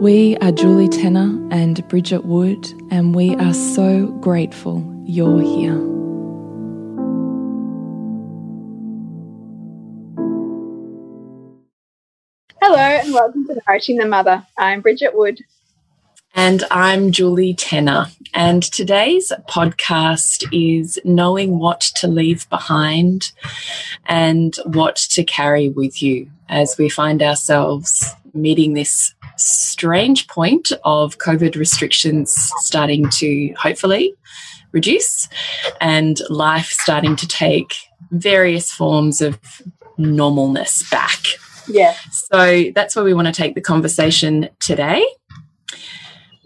[0.00, 5.72] We are Julie Tenner and Bridget Wood, and we are so grateful you're here.
[12.60, 14.46] Hello, and welcome to Nourishing the Mother.
[14.58, 15.40] I'm Bridget Wood.
[16.34, 18.08] And I'm Julie Tenner.
[18.34, 23.32] And today's podcast is knowing what to leave behind
[24.04, 31.18] and what to carry with you as we find ourselves meeting this strange point of
[31.18, 34.14] COVID restrictions starting to hopefully
[34.72, 35.28] reduce
[35.80, 37.74] and life starting to take
[38.10, 39.38] various forms of
[39.98, 41.20] normalness back.
[41.68, 41.94] Yeah.
[42.10, 45.04] So that's where we want to take the conversation today.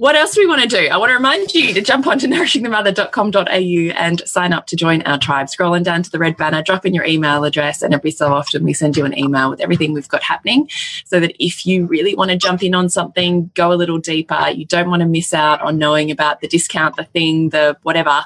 [0.00, 0.88] What else do we want to do?
[0.88, 5.18] I want to remind you to jump onto nourishingthemother.com.au and sign up to join our
[5.18, 5.48] tribe.
[5.48, 8.64] Scrolling down to the red banner, drop in your email address, and every so often
[8.64, 10.70] we send you an email with everything we've got happening
[11.04, 14.48] so that if you really want to jump in on something, go a little deeper,
[14.48, 18.24] you don't want to miss out on knowing about the discount, the thing, the whatever,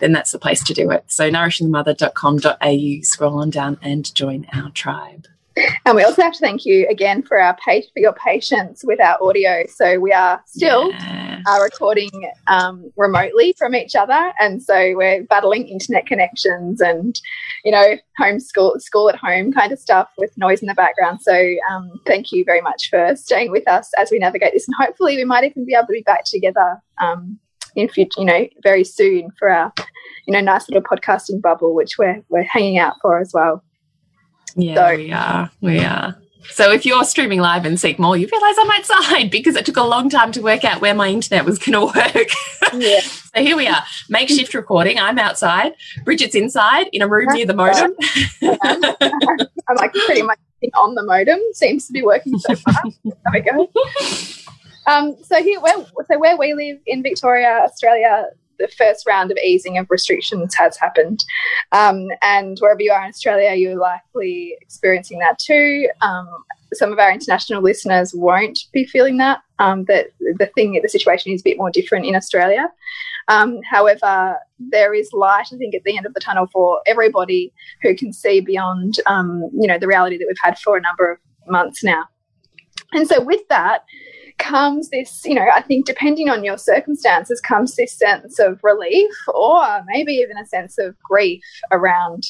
[0.00, 1.04] then that's the place to do it.
[1.06, 5.28] So nourishingthemother.com.au, scroll on down and join our tribe.
[5.86, 9.16] And we also have to thank you again for our for your patience with our
[9.22, 9.64] audio.
[9.68, 11.40] So we are still yeah.
[11.46, 12.10] uh, recording
[12.46, 17.18] um, remotely from each other, and so we're battling internet connections and
[17.64, 21.20] you know homeschool school at home kind of stuff with noise in the background.
[21.22, 24.74] So um, thank you very much for staying with us as we navigate this, and
[24.78, 27.38] hopefully we might even be able to be back together um,
[27.74, 29.72] in future, you know, very soon for our
[30.26, 33.62] you know nice little podcasting bubble, which we're we're hanging out for as well.
[34.56, 35.50] Yeah, so, we are.
[35.60, 36.16] We are.
[36.50, 39.76] So if you're streaming live and seek more, you realize I'm outside because it took
[39.76, 42.28] a long time to work out where my internet was going to work.
[42.74, 43.00] Yeah.
[43.00, 44.98] so here we are, makeshift recording.
[44.98, 45.72] I'm outside.
[46.04, 47.94] Bridget's inside in a room near the modem.
[48.42, 50.38] I'm like pretty much
[50.74, 51.38] on the modem.
[51.52, 52.74] Seems to be working so far.
[53.04, 53.70] there we go.
[54.86, 55.76] Um, so here, where,
[56.10, 58.26] so where we live in Victoria, Australia,
[58.58, 61.24] the first round of easing of restrictions has happened.
[61.72, 65.88] Um, and wherever you are in Australia, you're likely experiencing that too.
[66.02, 66.28] Um,
[66.74, 69.40] some of our international listeners won't be feeling that.
[69.58, 72.70] Um, that the thing, the situation is a bit more different in Australia.
[73.28, 77.52] Um, however, there is light, I think, at the end of the tunnel for everybody
[77.82, 81.12] who can see beyond, um, you know, the reality that we've had for a number
[81.12, 81.18] of
[81.48, 82.04] months now.
[82.92, 83.84] And so, with that,
[84.38, 89.12] comes this, you know, I think depending on your circumstances, comes this sense of relief
[89.28, 92.24] or maybe even a sense of grief around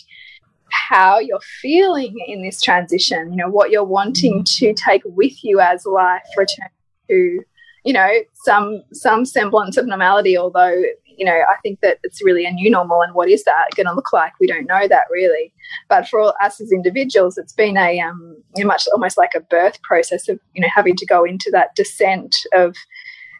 [0.70, 4.58] how you're feeling in this transition, you know, what you're wanting mm.
[4.58, 6.70] to take with you as life returns
[7.08, 7.40] to,
[7.84, 8.10] you know,
[8.44, 10.82] some some semblance of normality, although
[11.16, 13.02] you know, I think that it's really a new normal.
[13.02, 14.32] And what is that going to look like?
[14.40, 15.52] We don't know that really.
[15.88, 19.80] But for all us as individuals, it's been a um, much almost like a birth
[19.82, 22.76] process of you know having to go into that descent of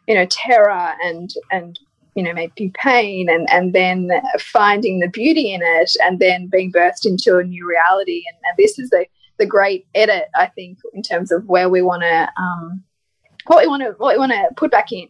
[0.07, 1.79] you know terror and and
[2.15, 6.73] you know maybe pain and and then finding the beauty in it and then being
[6.73, 8.23] birthed into a new reality.
[8.29, 9.07] And, and this is the
[9.39, 12.83] the great edit, I think, in terms of where we want to um,
[13.47, 15.09] what we want to what we want to put back in,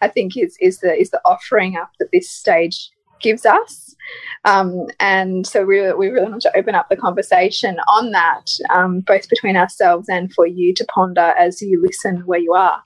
[0.00, 2.90] I think, is is the is the offering up that this stage
[3.20, 3.96] gives us.
[4.44, 9.00] Um, and so we, we really want to open up the conversation on that, um,
[9.00, 12.82] both between ourselves and for you to ponder as you listen where you are,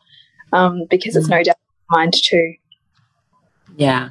[0.52, 1.56] um, because it's no doubt
[1.90, 2.54] mind too.
[3.76, 4.10] Yeah.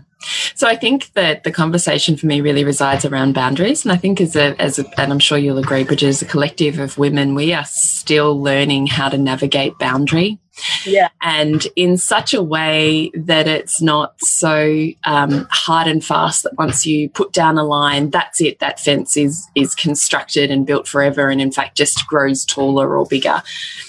[0.56, 4.19] So I think that the conversation for me really resides around boundaries, and I think
[4.19, 7.36] as a, as a, and I'm sure you'll agree, Bridget, as a collective of women,
[7.36, 10.40] we are still learning how to navigate boundary
[10.86, 11.09] yeah.
[11.21, 16.86] And in such a way that it's not so um, hard and fast that once
[16.86, 21.30] you put down a line, that's it, that fence is, is constructed and built forever
[21.30, 23.42] and in fact just grows taller or bigger.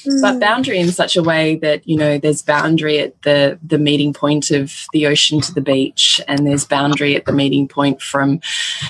[0.05, 0.21] Mm.
[0.21, 4.13] But boundary in such a way that, you know, there's boundary at the, the meeting
[4.13, 8.41] point of the ocean to the beach and there's boundary at the meeting point from,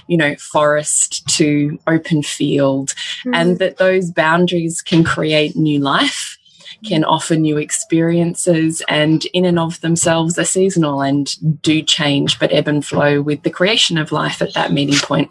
[0.06, 2.94] you know, forest to open field
[3.25, 3.30] mm.
[3.34, 6.38] and that those boundaries can create new life
[6.84, 12.52] can offer new experiences and in and of themselves are seasonal and do change but
[12.52, 15.30] ebb and flow with the creation of life at that meeting point.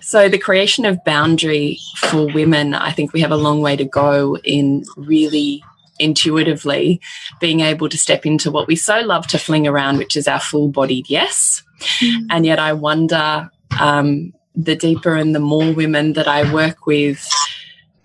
[0.00, 3.84] So the creation of boundary for women, I think we have a long way to
[3.84, 5.64] go in really
[5.98, 7.00] intuitively
[7.40, 10.40] being able to step into what we so love to fling around, which is our
[10.40, 11.62] full bodied yes.
[12.00, 12.26] Mm.
[12.30, 13.50] And yet I wonder
[13.80, 17.28] um, the deeper and the more women that I work with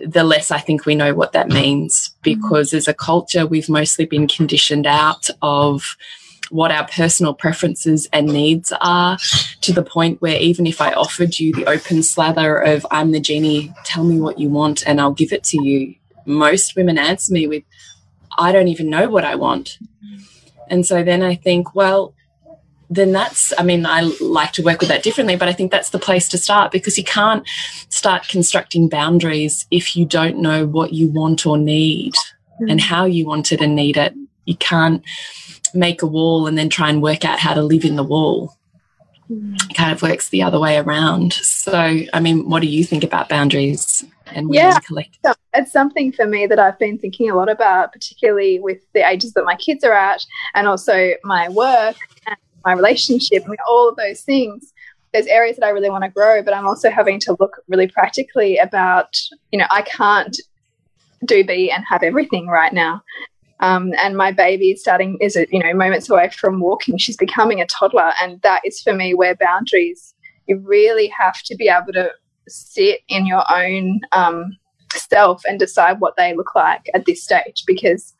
[0.05, 4.05] the less I think we know what that means because as a culture, we've mostly
[4.05, 5.97] been conditioned out of
[6.49, 9.17] what our personal preferences and needs are
[9.61, 13.21] to the point where even if I offered you the open slather of I'm the
[13.21, 15.95] genie, tell me what you want and I'll give it to you,
[16.25, 17.63] most women answer me with,
[18.37, 19.79] I don't even know what I want.
[20.67, 22.13] And so then I think, well,
[22.91, 25.91] then that's, I mean, I like to work with that differently, but I think that's
[25.91, 27.47] the place to start because you can't
[27.87, 32.13] start constructing boundaries if you don't know what you want or need
[32.61, 32.69] mm.
[32.69, 34.13] and how you want it and need it.
[34.43, 35.01] You can't
[35.73, 38.57] make a wall and then try and work out how to live in the wall.
[39.29, 39.55] Mm.
[39.69, 41.31] It kind of works the other way around.
[41.31, 44.03] So, I mean, what do you think about boundaries
[44.33, 44.77] and yeah,
[45.53, 49.33] It's something for me that I've been thinking a lot about, particularly with the ages
[49.33, 51.95] that my kids are at and also my work
[52.27, 54.73] and my relationship, all of those things.
[55.13, 57.87] There's areas that I really want to grow, but I'm also having to look really
[57.87, 59.17] practically about,
[59.51, 60.37] you know, I can't
[61.25, 63.01] do be and have everything right now.
[63.59, 66.97] Um, and my baby is starting is it, you know moments away from walking.
[66.97, 70.15] She's becoming a toddler, and that is for me where boundaries.
[70.47, 72.11] You really have to be able to
[72.47, 74.57] sit in your own um,
[74.93, 78.15] self and decide what they look like at this stage because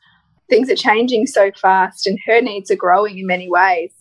[0.48, 3.92] things are changing so fast, and her needs are growing in many ways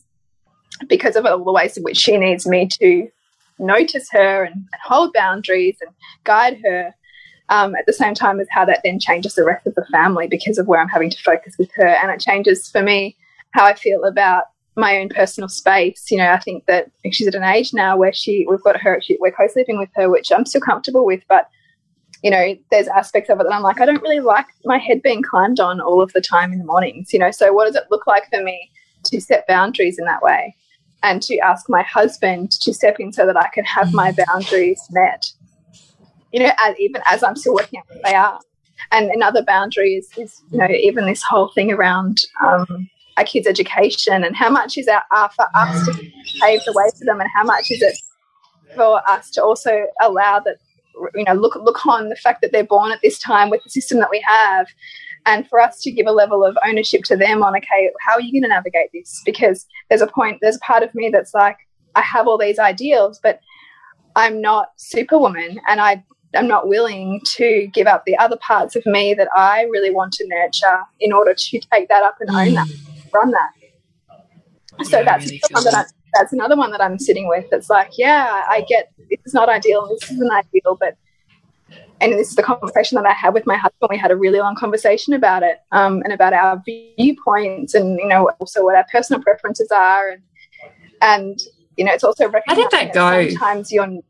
[0.87, 3.09] because of all the ways in which she needs me to
[3.59, 5.91] notice her and, and hold boundaries and
[6.23, 6.93] guide her.
[7.49, 10.25] Um, at the same time as how that then changes the rest of the family
[10.25, 11.85] because of where I'm having to focus with her.
[11.85, 13.17] And it changes for me
[13.51, 14.45] how I feel about
[14.77, 16.09] my own personal space.
[16.09, 19.01] You know, I think that she's at an age now where she, we've got her,
[19.01, 21.49] she, we're co-sleeping with her, which I'm still comfortable with, but
[22.23, 25.01] you know, there's aspects of it that I'm like, I don't really like my head
[25.01, 27.75] being climbed on all of the time in the mornings, you know, so what does
[27.75, 28.69] it look like for me
[29.05, 30.55] to set boundaries in that way?
[31.03, 34.81] And to ask my husband to step in so that I can have my boundaries
[34.91, 35.31] met.
[36.31, 38.39] You know, as, even as I'm still working out what they are.
[38.91, 43.47] And another boundary is, is you know, even this whole thing around um, our kids'
[43.47, 45.93] education and how much is our, uh, for us to
[46.41, 47.97] pave the way for them and how much is it
[48.75, 50.57] for us to also allow that,
[51.15, 53.69] you know, look, look on the fact that they're born at this time with the
[53.69, 54.67] system that we have
[55.25, 58.21] and for us to give a level of ownership to them on okay how are
[58.21, 59.21] you going to navigate this?
[59.25, 61.57] Because there's a point there's a part of me that's like
[61.95, 63.39] i have all these ideals but
[64.15, 66.03] i'm not superwoman and i
[66.35, 70.13] i'm not willing to give up the other parts of me that i really want
[70.13, 73.13] to nurture in order to take that up and own that mm.
[73.13, 74.85] run that.
[74.85, 77.91] So yeah, that's really that I, that's another one that i'm sitting with that's like
[77.97, 80.95] yeah i get this is not ideal this isn't ideal but
[82.01, 83.89] and this is the conversation that I had with my husband.
[83.89, 88.07] We had a really long conversation about it um, and about our viewpoints and, you
[88.07, 90.09] know, also what our personal preferences are.
[90.09, 90.21] And,
[91.01, 91.39] and
[91.77, 93.29] you know, it's also How did that go?
[93.29, 94.01] Sometimes you're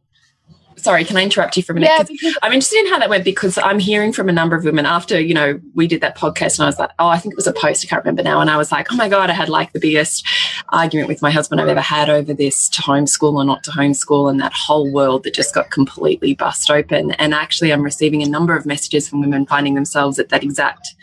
[0.84, 1.90] sorry, can I interrupt you for a minute?
[1.90, 4.64] Yeah, because I'm interested in how that went because I'm hearing from a number of
[4.64, 7.34] women after, you know, we did that podcast and I was like, oh, I think
[7.34, 8.42] it was a post, I can't remember now.
[8.42, 10.26] And I was like, oh my God, I had like the biggest
[10.70, 14.30] argument with my husband I've ever had over this to homeschool or not to homeschool
[14.30, 17.12] and that whole world that just got completely bust open.
[17.12, 20.96] And actually, I'm receiving a number of messages from women finding themselves at that exact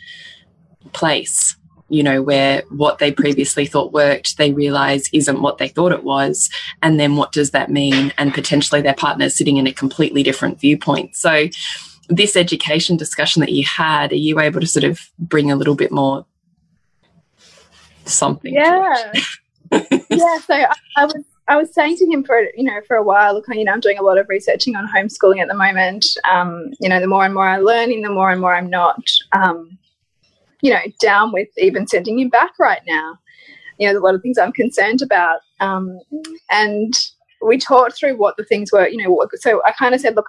[0.93, 1.58] place
[1.89, 6.05] you know, where what they previously thought worked, they realize isn't what they thought it
[6.05, 6.51] was.
[6.83, 8.13] And then what does that mean?
[8.19, 11.17] And potentially their partner sitting in a completely different viewpoint.
[11.17, 11.49] So,
[12.11, 15.75] this education discussion that you had, are you able to sort of bring a little
[15.75, 16.25] bit more
[18.05, 18.55] something?
[18.55, 19.13] Yeah.
[19.73, 20.39] yeah.
[20.39, 23.35] So I, I was I was saying to him for you know for a while,
[23.35, 26.07] look, you know, I'm doing a lot of researching on homeschooling at the moment.
[26.31, 29.03] Um, you know, the more and more I'm learning, the more and more I'm not
[29.33, 29.79] um,
[30.63, 33.19] you know, down with even sending him back right now.
[33.79, 35.41] You know, a lot of things I'm concerned about.
[35.61, 36.01] um,
[36.51, 36.93] and
[37.41, 38.89] we talked through what the things were.
[38.89, 40.29] You know, so I kind of said, look,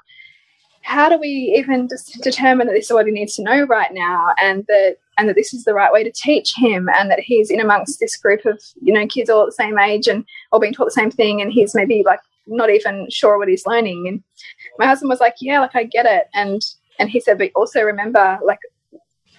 [0.83, 3.93] how do we even just determine that this is what he needs to know right
[3.93, 7.19] now, and that and that this is the right way to teach him, and that
[7.19, 10.25] he's in amongst this group of you know kids all at the same age and
[10.51, 13.65] all being taught the same thing, and he's maybe like not even sure what he's
[13.67, 14.07] learning.
[14.07, 14.23] And
[14.79, 16.61] my husband was like, yeah, like I get it, and
[16.99, 18.59] and he said, but also remember like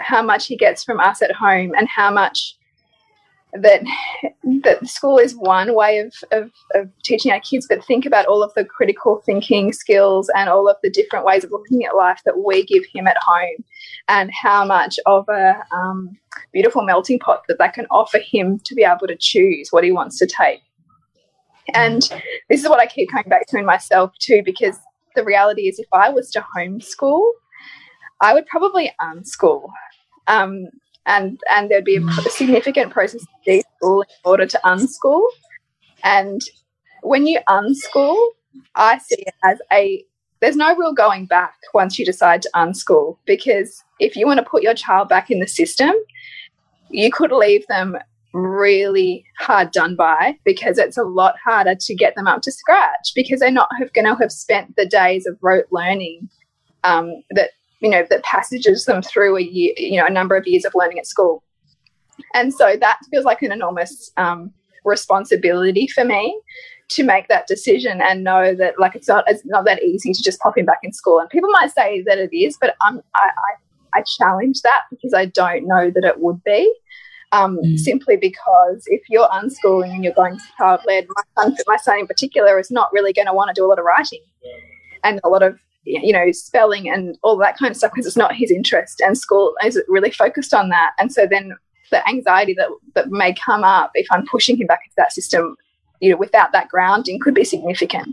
[0.01, 2.57] how much he gets from us at home and how much
[3.53, 3.83] that
[4.63, 8.43] that school is one way of, of, of, teaching our kids, but think about all
[8.43, 12.21] of the critical thinking skills and all of the different ways of looking at life
[12.25, 13.65] that we give him at home,
[14.09, 16.17] and how much of a um,
[16.53, 19.91] beautiful melting pot that that can offer him to be able to choose what he
[19.91, 20.61] wants to take.
[21.75, 22.03] And
[22.49, 24.79] this is what I keep coming back to in myself too, because
[25.17, 27.31] the reality is, if I was to homeschool,
[28.21, 29.69] I would probably unschool.
[30.27, 30.67] Um,
[31.07, 35.27] and and there'd be a, significant process of deschool in order to unschool.
[36.05, 36.41] And
[37.03, 38.19] when you unschool,
[38.75, 40.05] I see it as a
[40.41, 44.45] there's no real going back once you decide to unschool because if you want to
[44.45, 45.93] put your child back in the system,
[46.89, 47.97] you could leave them
[48.33, 53.13] really hard done by because it's a lot harder to get them up to scratch
[53.15, 56.29] because they're not going to have spent the days of rote learning
[56.85, 57.51] um, that
[57.81, 60.75] you know, that passages them through a year, you know, a number of years of
[60.75, 61.43] learning at school.
[62.35, 64.53] And so that feels like an enormous um,
[64.85, 66.39] responsibility for me
[66.91, 70.23] to make that decision and know that like it's not it's not that easy to
[70.23, 71.19] just pop him back in school.
[71.19, 73.31] And people might say that it is, but I'm I,
[73.95, 76.73] I, I challenge that because I don't know that it would be.
[77.33, 77.79] Um, mm.
[77.79, 82.01] Simply because if you're unschooling and you're going to child led, my son, my son
[82.01, 84.19] in particular is not really going to want to do a lot of writing
[85.05, 85.57] and a lot of
[86.03, 89.01] you know, spelling and all that kind of stuff because it's not his interest.
[89.05, 90.93] And school is really focused on that.
[90.99, 91.55] And so then
[91.91, 95.57] the anxiety that, that may come up if I'm pushing him back into that system,
[96.01, 98.09] you know, without that grounding could be significant.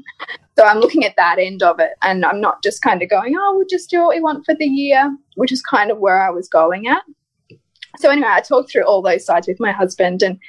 [0.58, 1.92] So I'm looking at that end of it.
[2.02, 4.56] And I'm not just kind of going, oh, we'll just do what we want for
[4.56, 7.04] the year, which is kind of where I was going at.
[7.98, 10.40] So anyway, I talked through all those sides with my husband and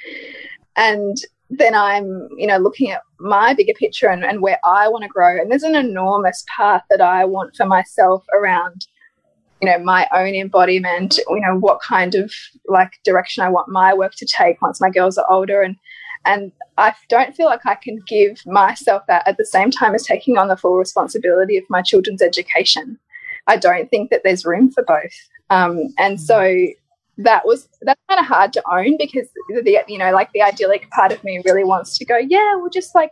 [0.75, 1.17] and
[1.49, 5.09] then I'm, you know, looking at my bigger picture and, and where I want to
[5.09, 5.39] grow.
[5.39, 8.87] And there's an enormous path that I want for myself around,
[9.61, 12.33] you know, my own embodiment, you know, what kind of
[12.67, 15.61] like direction I want my work to take once my girls are older.
[15.61, 15.75] And
[16.25, 20.03] and I don't feel like I can give myself that at the same time as
[20.03, 22.99] taking on the full responsibility of my children's education.
[23.47, 25.13] I don't think that there's room for both.
[25.49, 26.67] Um, and so
[27.19, 30.89] that was that's kind of hard to own because the you know like the idyllic
[30.91, 33.11] part of me really wants to go yeah we'll just like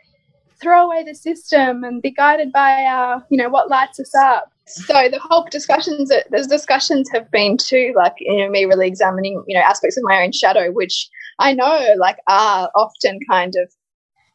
[0.62, 4.52] throw away the system and be guided by our you know what lights us up.
[4.66, 8.88] So the whole discussions that those discussions have been too like you know me really
[8.88, 11.10] examining you know aspects of my own shadow which
[11.40, 13.72] i know like are often kind of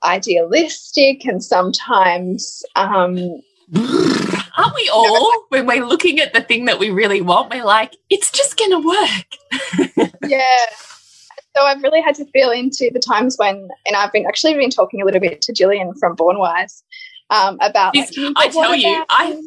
[0.05, 3.19] idealistic and sometimes um
[4.57, 7.97] Aren't we all, when we're looking at the thing that we really want, we're like,
[8.11, 10.11] it's just going to work.
[10.29, 10.67] yeah.
[11.57, 14.71] So I've really had to feel into the times when, and I've been actually been
[14.71, 16.83] talking a little bit to Gillian from Bornwise
[17.31, 17.95] um, about.
[17.95, 19.43] Like, I tell you, I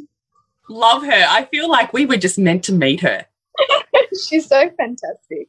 [0.69, 1.25] love her.
[1.27, 3.25] I feel like we were just meant to meet her.
[4.27, 5.47] She's so fantastic.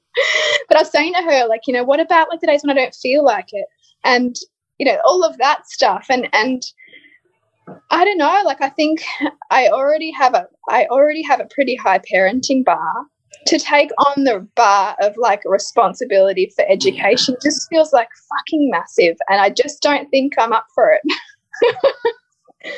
[0.69, 2.77] But I was saying to her, like, you know, what about like the days when
[2.77, 3.67] I don't feel like it?
[4.05, 4.37] And,
[4.79, 6.07] you know, all of that stuff.
[6.09, 6.63] And, and,
[7.91, 8.43] I don't know.
[8.45, 9.03] Like, I think
[9.51, 13.07] I already have a, I already have a pretty high parenting bar.
[13.49, 19.17] To take on the bar of like responsibility for education just feels like fucking massive,
[19.29, 22.75] and I just don't think I'm up for it.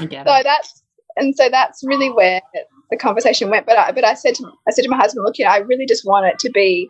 [0.00, 0.82] so that's
[1.16, 2.40] and so that's really where
[2.90, 3.66] the conversation went.
[3.66, 5.58] But I, but I said to I said to my husband, look, you know, I
[5.58, 6.88] really just want it to be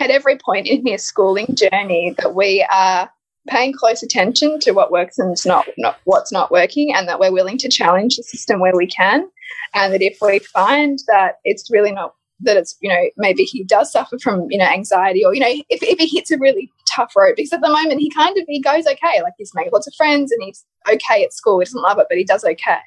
[0.00, 3.10] at every point in his schooling journey that we are
[3.48, 7.32] paying close attention to what works and not, not what's not working and that we're
[7.32, 9.28] willing to challenge the system where we can
[9.74, 13.64] and that if we find that it's really not that it's you know maybe he
[13.64, 16.70] does suffer from you know anxiety or you know if, if he hits a really
[16.88, 19.72] tough road because at the moment he kind of he goes okay like he's made
[19.72, 22.44] lots of friends and he's okay at school he doesn't love it but he does
[22.44, 22.78] okay.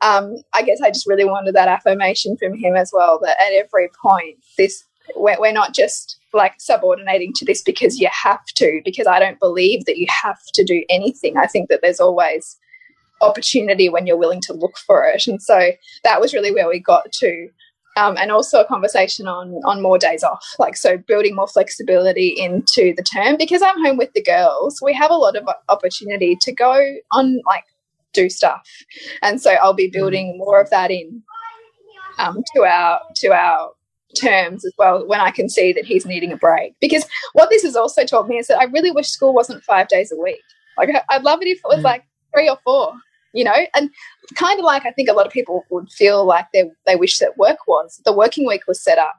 [0.00, 3.52] Um, I guess I just really wanted that affirmation from him as well that at
[3.52, 4.82] every point this
[5.16, 9.38] we're, we're not just like subordinating to this because you have to, because I don't
[9.38, 11.36] believe that you have to do anything.
[11.36, 12.56] I think that there's always
[13.20, 15.26] opportunity when you're willing to look for it.
[15.26, 15.70] And so
[16.04, 17.48] that was really where we got to.
[17.94, 22.28] Um, and also a conversation on on more days off, like so building more flexibility
[22.28, 24.80] into the term because I'm home with the girls.
[24.82, 26.72] We have a lot of opportunity to go
[27.12, 27.64] on like
[28.14, 28.66] do stuff,
[29.20, 31.22] and so I'll be building more of that in
[32.16, 33.72] um, to our to our
[34.16, 36.74] terms as well when I can see that he's needing a break.
[36.80, 39.88] Because what this has also taught me is that I really wish school wasn't five
[39.88, 40.40] days a week.
[40.78, 41.84] Like I'd love it if it was mm.
[41.84, 42.04] like
[42.34, 42.92] three or four,
[43.34, 43.90] you know, and
[44.34, 47.18] kind of like I think a lot of people would feel like they they wish
[47.18, 49.16] that work was the working week was set up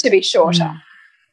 [0.00, 0.64] to be shorter.
[0.64, 0.80] Mm.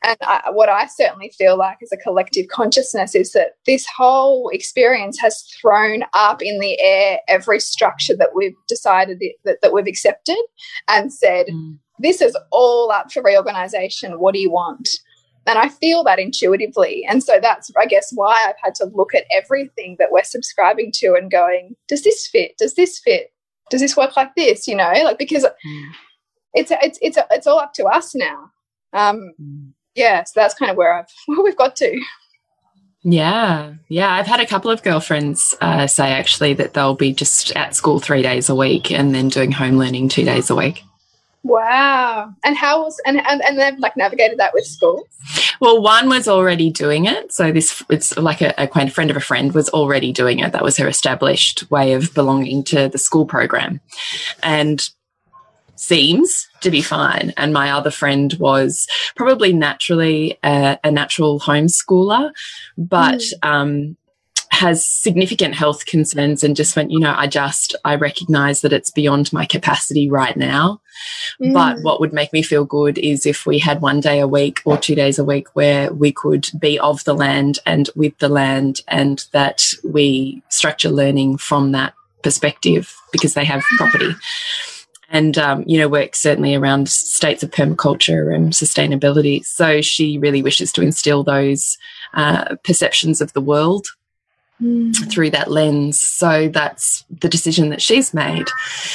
[0.03, 4.49] And I, what I certainly feel like as a collective consciousness is that this whole
[4.49, 9.85] experience has thrown up in the air every structure that we've decided that, that we've
[9.85, 10.41] accepted
[10.87, 11.77] and said, mm.
[11.99, 14.19] This is all up for reorganization.
[14.19, 14.89] What do you want?
[15.47, 17.05] And I feel that intuitively.
[17.09, 20.91] And so that's, I guess, why I've had to look at everything that we're subscribing
[20.95, 22.57] to and going, does this fit?
[22.57, 23.33] Does this fit?
[23.69, 24.67] Does this work like this?
[24.67, 25.85] You know, like because mm.
[26.53, 28.51] it's, it's, it's, it's all up to us now.
[28.93, 29.71] Um, mm.
[29.95, 30.23] Yeah.
[30.25, 31.99] So that's kind of where I've, where we've got to.
[33.03, 34.13] Yeah, yeah.
[34.13, 37.99] I've had a couple of girlfriends uh, say actually that they'll be just at school
[37.99, 40.83] three days a week and then doing home learning two days a week.
[41.43, 42.33] Wow.
[42.43, 45.07] And how was and, and and they've like navigated that with school?
[45.59, 47.33] Well, one was already doing it.
[47.33, 50.51] So this it's like a, a friend of a friend was already doing it.
[50.51, 53.81] That was her established way of belonging to the school program.
[54.43, 54.87] And
[55.75, 57.33] seems to be fine.
[57.37, 62.31] And my other friend was probably naturally a, a natural homeschooler,
[62.77, 63.33] but mm.
[63.41, 63.97] um,
[64.61, 68.91] has significant health concerns and just went, you know, I just, I recognize that it's
[68.91, 70.79] beyond my capacity right now.
[71.41, 71.53] Mm.
[71.53, 74.61] But what would make me feel good is if we had one day a week
[74.63, 78.29] or two days a week where we could be of the land and with the
[78.29, 84.13] land and that we structure learning from that perspective because they have property
[85.09, 90.43] and um, you know work certainly around states of permaculture and sustainability so she really
[90.43, 91.79] wishes to instill those
[92.13, 93.87] uh, perceptions of the world
[94.61, 95.11] mm.
[95.11, 95.99] through that lens.
[95.99, 98.47] So that's the decision that she's made.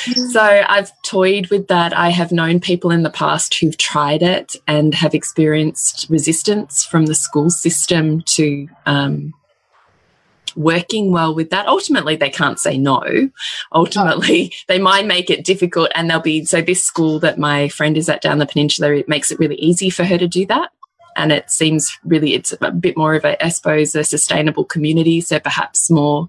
[0.05, 0.31] Mm.
[0.31, 1.97] So I've toyed with that.
[1.97, 7.07] I have known people in the past who've tried it and have experienced resistance from
[7.07, 9.35] the school system to um,
[10.55, 11.67] working well with that.
[11.67, 13.31] Ultimately, they can't say no.
[13.73, 14.57] Ultimately, oh.
[14.69, 16.63] they might make it difficult, and they'll be so.
[16.63, 19.91] This school that my friend is at down the peninsula, it makes it really easy
[19.91, 20.71] for her to do that
[21.17, 25.21] and it seems really it's a bit more of a I suppose a sustainable community.
[25.21, 26.29] So perhaps more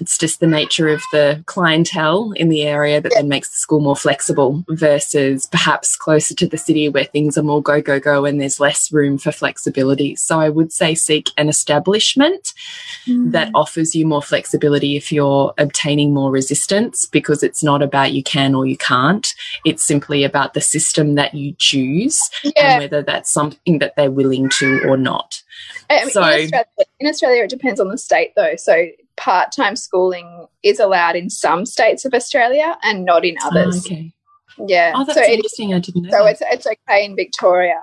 [0.00, 3.80] it's just the nature of the clientele in the area that then makes the school
[3.80, 8.24] more flexible versus perhaps closer to the city where things are more go, go, go
[8.24, 10.16] and there's less room for flexibility.
[10.16, 12.52] So I would say seek an establishment
[13.06, 13.30] mm.
[13.32, 18.22] that offers you more flexibility if you're obtaining more resistance because it's not about you
[18.22, 19.26] can or you can't.
[19.64, 22.52] It's simply about the system that you choose yeah.
[22.56, 25.42] and whether that's something that they're willing to or not.
[25.90, 26.64] I mean, so, in Australia,
[27.00, 28.56] in Australia, it depends on the state though.
[28.56, 33.76] So part time schooling is allowed in some states of Australia and not in others.
[33.76, 34.12] Oh, okay.
[34.66, 34.92] Yeah.
[34.94, 35.70] Oh, that's so interesting.
[35.70, 36.10] It, I didn't know.
[36.10, 37.80] So it's, it's okay in Victoria,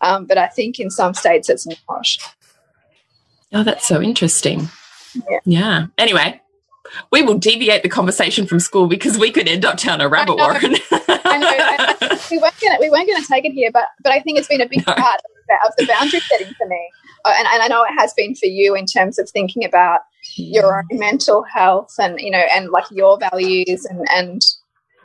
[0.00, 2.18] um, but I think in some states it's not.
[3.52, 4.68] Oh, that's so interesting.
[5.28, 5.38] Yeah.
[5.44, 5.86] Yeah.
[5.98, 6.40] Anyway,
[7.10, 10.36] we will deviate the conversation from school because we could end up down a rabbit
[10.36, 10.76] warren.
[10.90, 11.48] I know.
[11.48, 14.48] I, we weren't gonna we weren't gonna take it here, but but I think it's
[14.48, 14.94] been a big no.
[14.94, 15.20] part
[15.64, 16.90] of the boundary setting for me,
[17.24, 20.00] uh, and, and I know it has been for you in terms of thinking about
[20.36, 24.42] your own mental health and you know and like your values and and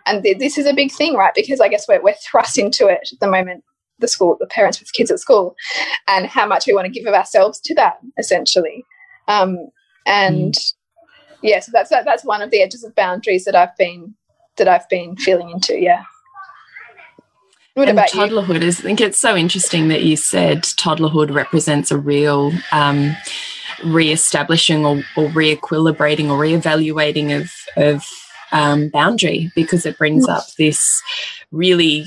[0.05, 2.87] and th this is a big thing right because i guess we're, we're thrust into
[2.87, 3.63] it at the moment
[3.99, 5.55] the school the parents with kids at school
[6.07, 8.83] and how much we want to give of ourselves to that essentially
[9.27, 9.57] um,
[10.05, 10.73] and mm.
[11.41, 14.13] yeah so that's that, that's one of the edges of boundaries that i've been
[14.57, 16.03] that i've been feeling into yeah
[17.73, 18.67] what and about toddlerhood you?
[18.67, 23.15] is i think it's so interesting that you said toddlerhood represents a real um,
[23.83, 28.05] re-establishing or, or re-equilibrating or re-evaluating of, of
[28.51, 31.01] um, boundary because it brings up this
[31.51, 32.05] really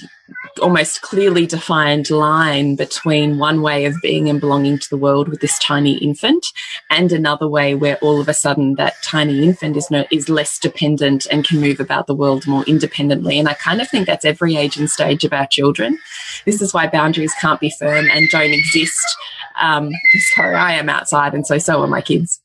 [0.61, 5.41] almost clearly defined line between one way of being and belonging to the world with
[5.41, 6.53] this tiny infant
[6.91, 10.59] and another way where all of a sudden that tiny infant is no, is less
[10.59, 13.39] dependent and can move about the world more independently.
[13.39, 15.99] And i kind of think that's every age and stage of our children.
[16.45, 19.17] This is why boundaries can't be firm and don't exist
[19.61, 19.91] um,
[20.35, 22.41] sorry, I am outside, and so so are my kids.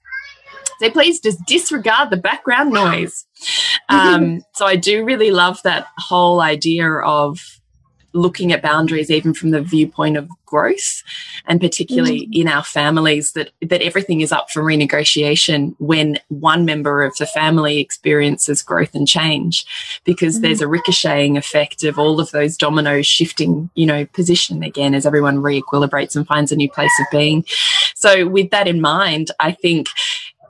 [0.80, 3.26] So please just disregard the background noise.
[3.90, 7.40] Um, so I do really love that whole idea of
[8.14, 11.02] looking at boundaries even from the viewpoint of growth
[11.48, 12.42] and particularly mm.
[12.42, 17.26] in our families that that everything is up for renegotiation when one member of the
[17.26, 19.66] family experiences growth and change
[20.04, 20.42] because mm.
[20.44, 25.06] there's a ricocheting effect of all of those dominoes shifting you know position again as
[25.06, 27.44] everyone re-equilibrates and finds a new place of being
[27.96, 29.88] so with that in mind i think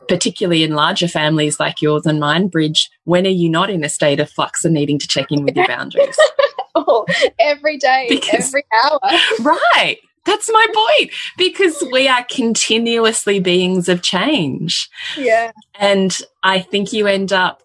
[0.08, 3.90] particularly in larger families like yours and mine, Bridge, when are you not in a
[3.90, 6.18] state of flux and needing to check in with your boundaries?
[7.40, 9.00] every day, because, every hour.
[9.40, 10.00] Right.
[10.26, 14.90] That's my point because we are continuously beings of change.
[15.18, 15.52] Yeah.
[15.76, 17.64] And I think you end up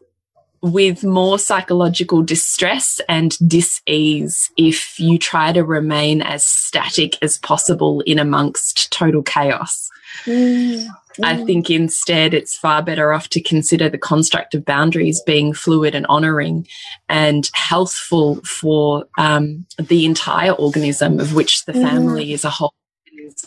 [0.60, 8.00] with more psychological distress and dis-ease if you try to remain as static as possible
[8.00, 9.88] in amongst total chaos.
[10.24, 10.88] Mm.
[11.22, 11.46] I mm.
[11.46, 16.07] think instead it's far better off to consider the construct of boundaries being fluid and
[16.07, 16.66] honoring
[17.09, 21.83] and healthful for um, the entire organism of which the mm.
[21.83, 22.33] family mm.
[22.35, 22.74] is a whole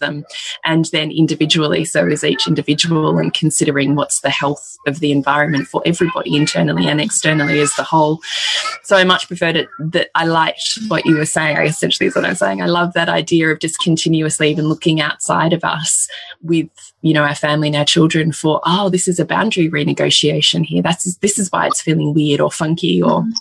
[0.02, 0.26] them.
[0.66, 5.68] And then individually so as each individual and considering what's the health of the environment
[5.68, 8.20] for everybody internally and externally as the whole.
[8.84, 11.58] So i much preferred it that i liked what you were saying.
[11.58, 12.62] I essentially is what i'm saying.
[12.62, 16.10] I love that idea of just continuously even looking outside of us
[16.42, 16.70] with
[17.02, 20.82] you know our family and our children for oh this is a boundary renegotiation here.
[20.82, 23.32] That's this is why it's feeling weird or funky or mm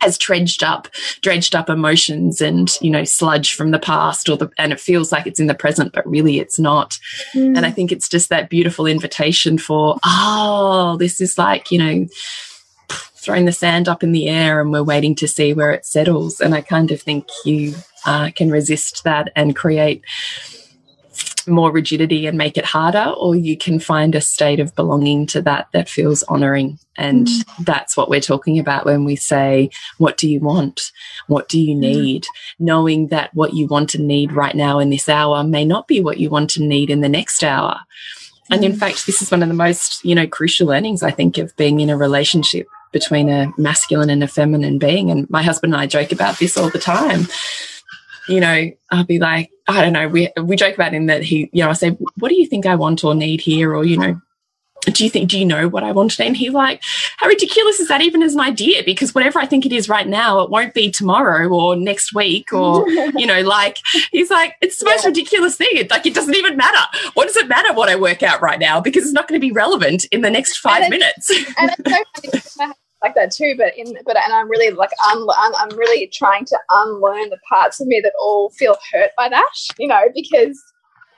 [0.00, 0.88] has dredged up
[1.22, 5.10] dredged up emotions and you know sludge from the past or the and it feels
[5.10, 6.98] like it's in the present but really it's not
[7.32, 7.56] mm.
[7.56, 12.06] and i think it's just that beautiful invitation for oh this is like you know
[13.14, 16.38] throwing the sand up in the air and we're waiting to see where it settles
[16.40, 20.02] and i kind of think you uh, can resist that and create
[21.46, 25.42] more rigidity and make it harder, or you can find a state of belonging to
[25.42, 26.78] that that feels honoring.
[26.96, 27.64] And mm.
[27.64, 30.92] that's what we're talking about when we say, What do you want?
[31.26, 31.80] What do you mm.
[31.80, 32.22] need?
[32.22, 32.26] Mm.
[32.58, 36.00] Knowing that what you want and need right now in this hour may not be
[36.00, 37.80] what you want and need in the next hour.
[38.50, 38.78] And in mm.
[38.78, 41.80] fact, this is one of the most, you know, crucial learnings, I think, of being
[41.80, 45.10] in a relationship between a masculine and a feminine being.
[45.10, 47.26] And my husband and I joke about this all the time
[48.28, 51.50] you know, I'll be like, I don't know, we we joke about him that he,
[51.52, 53.74] you know, I say, what do you think I want or need here?
[53.74, 54.20] Or, you know,
[54.86, 56.18] do you think, do you know what I want?
[56.18, 56.82] And he's like,
[57.18, 58.82] how ridiculous is that even as an idea?
[58.84, 62.52] Because whatever I think it is right now, it won't be tomorrow or next week
[62.52, 63.78] or, you know, like,
[64.10, 65.08] he's like, it's the most yeah.
[65.08, 65.70] ridiculous thing.
[65.72, 66.84] It, like, it doesn't even matter.
[67.14, 68.80] What does it matter what I work out right now?
[68.80, 71.30] Because it's not going to be relevant in the next five and minutes.
[71.30, 71.70] and
[72.24, 73.54] it's so funny like that too.
[73.56, 75.26] But in but and I'm really like un,
[75.58, 79.52] I'm really trying to unlearn the parts of me that all feel hurt by that.
[79.78, 80.62] You know, because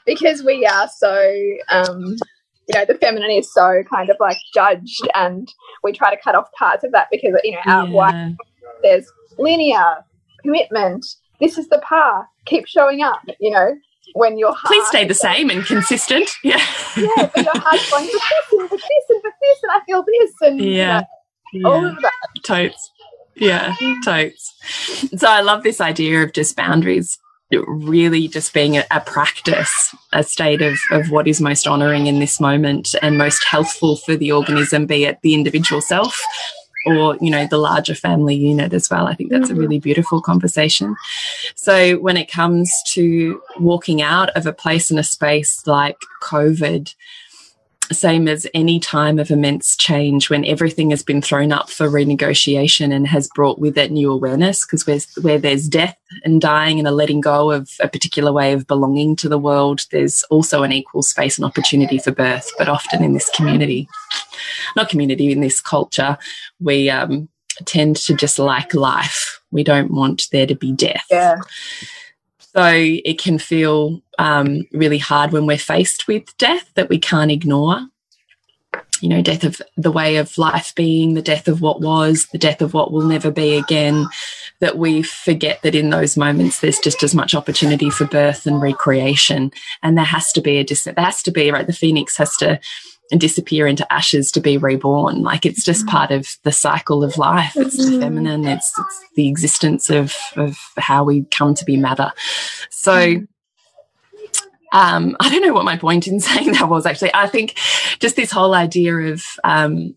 [0.07, 1.31] because we are so
[1.70, 2.16] um,
[2.68, 6.35] you know the feminine is so kind of like judged, and we try to cut
[6.35, 8.31] off parts of that because you know our yeah.
[8.83, 10.05] there's linear
[10.42, 11.05] commitment.
[11.40, 12.27] This is the path.
[12.47, 13.20] Keep showing up.
[13.40, 13.75] You know,
[14.14, 16.31] when your heart please stay the same and consistent.
[16.44, 16.62] Yeah,
[16.97, 17.31] yeah.
[17.35, 20.05] But your heart's going for this and for this and for this, and I feel
[20.07, 20.70] this, and yeah.
[20.70, 21.07] You know.
[21.64, 22.12] Oh, all of that.
[22.45, 22.90] Totes.
[23.37, 24.55] Yeah, totes.
[25.17, 27.19] So I love this idea of just boundaries
[27.51, 32.19] really just being a, a, practice, a state of, of what is most honoring in
[32.19, 36.21] this moment and most healthful for the organism, be it the individual self
[36.87, 39.07] or, you know, the larger family unit as well.
[39.07, 39.61] I think that's a mm-hmm.
[39.61, 40.97] really beautiful conversation.
[41.55, 46.95] So when it comes to walking out of a place in a space like COVID,
[47.92, 52.94] same as any time of immense change when everything has been thrown up for renegotiation
[52.94, 54.87] and has brought with it new awareness because
[55.23, 59.16] where, there's death and dying and a letting go of a particular way of belonging
[59.16, 63.12] to the world there's also an equal space and opportunity for birth but often in
[63.12, 63.88] this community
[64.77, 66.16] not community in this culture
[66.61, 67.29] we um,
[67.64, 69.40] tend to just like life.
[69.51, 71.05] We don't want there to be death.
[71.11, 71.37] Yeah
[72.55, 77.31] so it can feel um, really hard when we're faced with death that we can't
[77.31, 77.81] ignore.
[79.01, 82.38] You know, death of the way of life being, the death of what was, the
[82.38, 84.07] death of what will never be again,
[84.61, 88.62] that we forget that in those moments there's just as much opportunity for birth and
[88.62, 89.51] recreation.
[89.83, 91.67] And there has to be a, there has to be, right?
[91.67, 92.61] The phoenix has to
[93.11, 95.23] and disappear into ashes to be reborn.
[95.23, 97.57] Like it's just part of the cycle of life.
[97.57, 98.47] It's the feminine.
[98.47, 102.12] It's, it's the existence of of how we come to be matter.
[102.71, 103.17] So.
[104.73, 107.14] Um, I don't know what my point in saying that was actually.
[107.14, 107.57] I think
[108.01, 109.95] just this whole idea of um,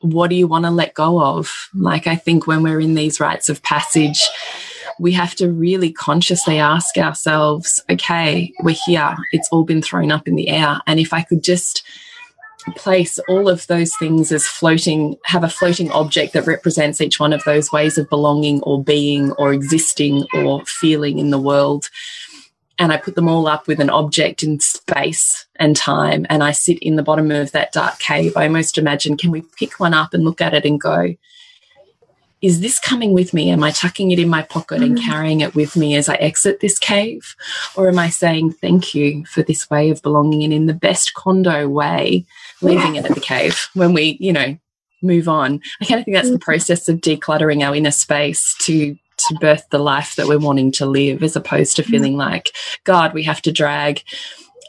[0.00, 1.68] what do you want to let go of?
[1.74, 4.26] Like, I think when we're in these rites of passage,
[5.00, 9.16] we have to really consciously ask ourselves, okay, we're here.
[9.32, 10.78] It's all been thrown up in the air.
[10.86, 11.82] And if I could just
[12.76, 17.32] place all of those things as floating, have a floating object that represents each one
[17.32, 21.88] of those ways of belonging or being or existing or feeling in the world.
[22.78, 26.26] And I put them all up with an object in space and time.
[26.28, 28.36] And I sit in the bottom of that dark cave.
[28.36, 31.14] I almost imagine, can we pick one up and look at it and go,
[32.42, 33.50] is this coming with me?
[33.50, 35.04] Am I tucking it in my pocket and mm.
[35.04, 37.36] carrying it with me as I exit this cave?
[37.76, 41.14] Or am I saying thank you for this way of belonging and in the best
[41.14, 42.24] Kondo way,
[42.62, 44.56] leaving it at the cave when we, you know,
[45.02, 45.60] move on?
[45.80, 46.42] I kind of think that's the mm.
[46.42, 48.96] process of decluttering our inner space to
[49.28, 53.12] to birth the life that we're wanting to live, as opposed to feeling like, God,
[53.12, 54.02] we have to drag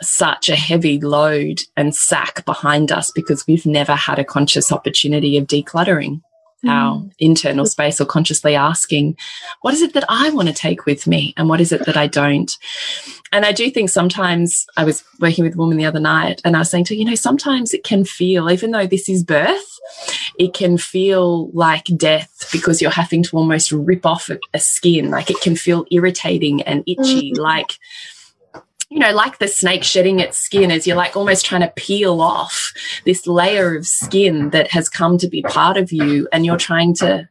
[0.02, 5.38] such a heavy load and sack behind us because we've never had a conscious opportunity
[5.38, 6.22] of decluttering
[6.68, 7.12] our mm.
[7.20, 9.18] internal space or consciously asking,
[9.62, 11.34] what is it that I want to take with me?
[11.38, 12.56] And what is it that I don't?
[13.32, 16.56] And I do think sometimes I was working with a woman the other night and
[16.56, 19.24] I was saying to her, you know, sometimes it can feel, even though this is
[19.24, 19.80] birth,
[20.38, 25.10] it can feel like death because you're having to almost rip off a, a skin.
[25.10, 27.38] Like it can feel irritating and itchy, mm.
[27.38, 27.80] like
[28.92, 32.20] you know, like the snake shedding its skin as you're like almost trying to peel
[32.20, 32.74] off
[33.06, 36.28] this layer of skin that has come to be part of you.
[36.34, 37.30] And you're trying to,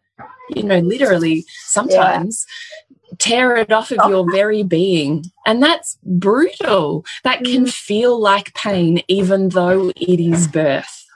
[0.48, 2.46] you know, literally sometimes
[2.88, 3.08] yeah.
[3.18, 4.08] tear it off of oh.
[4.08, 5.26] your very being.
[5.44, 7.04] And that's brutal.
[7.24, 7.70] That can mm.
[7.70, 11.06] feel like pain, even though it is birth.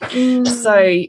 [0.00, 0.44] Mm.
[0.44, 1.04] So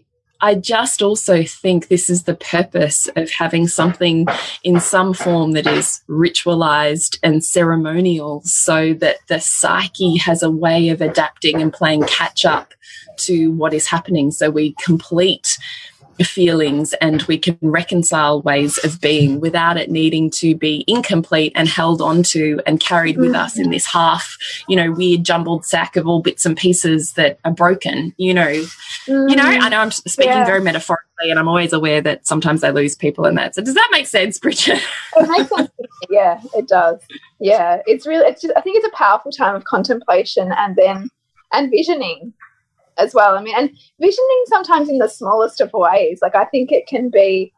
[0.46, 4.28] I just also think this is the purpose of having something
[4.64, 10.90] in some form that is ritualized and ceremonial so that the psyche has a way
[10.90, 12.76] of adapting and playing catch up
[13.22, 14.30] to what is happening.
[14.30, 15.58] So we complete
[16.24, 21.68] feelings and we can reconcile ways of being without it needing to be incomplete and
[21.68, 26.08] held onto and carried with us in this half, you know, weird jumbled sack of
[26.08, 28.64] all bits and pieces that are broken, you know.
[29.08, 29.30] Mm.
[29.30, 30.46] You know, I know I'm speaking yeah.
[30.46, 33.56] very metaphorically and I'm always aware that sometimes I lose people in that.
[33.56, 34.82] So does that make sense, Bridget?
[35.16, 35.72] it makes sense.
[36.10, 37.02] Yeah, it does.
[37.40, 37.82] Yeah.
[37.86, 41.10] It's really it's just I think it's a powerful time of contemplation and then
[41.52, 42.34] and visioning
[42.98, 43.38] as well.
[43.38, 46.20] I mean, and visioning sometimes in the smallest of ways.
[46.22, 47.54] Like I think it can be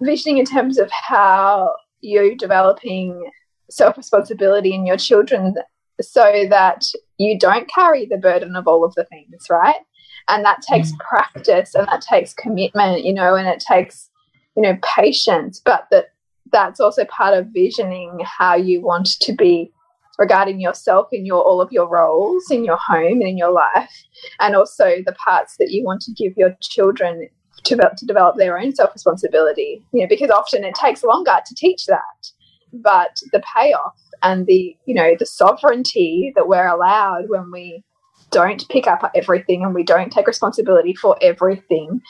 [0.00, 3.30] visioning in terms of how you're developing
[3.70, 5.54] self responsibility in your children
[6.00, 6.84] so that
[7.18, 9.80] you don't carry the burden of all of the things, right?
[10.28, 10.98] And that takes mm.
[10.98, 14.10] practice and that takes commitment, you know, and it takes,
[14.56, 16.06] you know, patience, but that
[16.52, 19.72] that's also part of visioning how you want to be
[20.18, 24.04] regarding yourself in your all of your roles in your home and in your life
[24.40, 27.28] and also the parts that you want to give your children
[27.64, 31.54] to, to develop their own self responsibility you know because often it takes longer to
[31.54, 32.30] teach that
[32.72, 37.82] but the payoff and the you know the sovereignty that we're allowed when we
[38.30, 42.00] don't pick up everything and we don't take responsibility for everything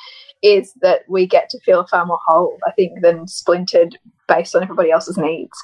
[0.43, 4.63] is that we get to feel far more whole i think than splintered based on
[4.63, 5.57] everybody else's needs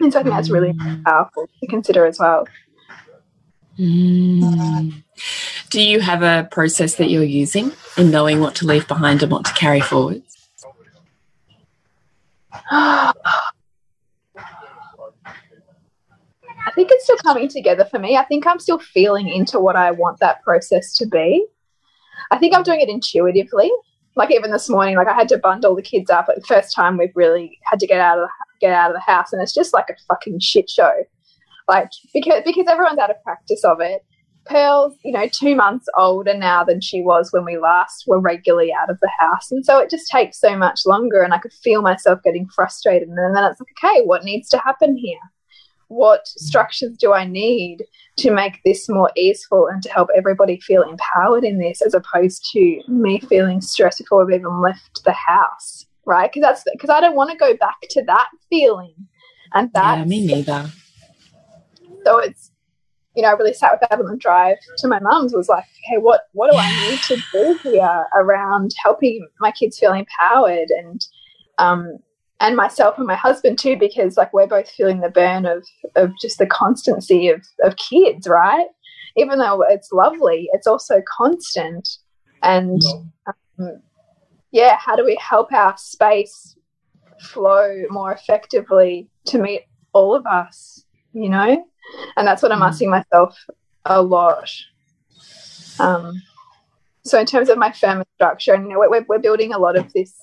[0.00, 1.04] and so I think that's really mm.
[1.04, 2.46] powerful to consider as well.
[3.78, 5.02] Mm.
[5.70, 9.32] Do you have a process that you're using in knowing what to leave behind and
[9.32, 10.22] what to carry forward?
[12.70, 13.12] I
[16.74, 18.16] think it's still coming together for me.
[18.16, 21.46] I think I'm still feeling into what I want that process to be.
[22.30, 23.70] I think I'm doing it intuitively.
[24.16, 26.26] Like even this morning, like I had to bundle the kids up.
[26.26, 28.28] The first time we've really had to get out of
[28.60, 30.92] get out of the house, and it's just like a fucking shit show.
[31.68, 34.04] Like because because everyone's out of practice of it.
[34.46, 38.72] Pearl's, you know, two months older now than she was when we last were regularly
[38.78, 39.50] out of the house.
[39.50, 41.22] And so it just takes so much longer.
[41.22, 43.08] And I could feel myself getting frustrated.
[43.08, 45.18] And then it's like, okay, what needs to happen here?
[45.88, 47.84] What structures do I need
[48.18, 52.50] to make this more easeful and to help everybody feel empowered in this as opposed
[52.52, 55.86] to me feeling stressed before we've even left the house?
[56.06, 56.30] Right?
[56.32, 58.94] Because that's because I don't want to go back to that feeling,
[59.52, 59.98] and that.
[59.98, 60.70] Yeah, me neither.
[62.04, 62.50] So it's,
[63.16, 65.32] you know, I really sat with that on the drive to my mum's.
[65.34, 69.78] Was like, okay, what what do I need to do here around helping my kids
[69.78, 71.06] feel empowered and,
[71.58, 71.98] um,
[72.40, 75.64] and myself and my husband too, because like we're both feeling the burn of
[75.96, 78.66] of just the constancy of of kids, right?
[79.16, 81.88] Even though it's lovely, it's also constant,
[82.42, 82.82] and.
[83.58, 83.80] Um,
[84.54, 86.56] yeah, how do we help our space
[87.20, 89.62] flow more effectively to meet
[89.92, 91.66] all of us, you know?
[92.16, 92.68] And that's what I'm mm.
[92.68, 93.36] asking myself
[93.84, 94.48] a lot.
[95.80, 96.22] Um,
[97.02, 99.76] so in terms of my family structure, and you know, we're, we're building a lot
[99.76, 100.14] of this.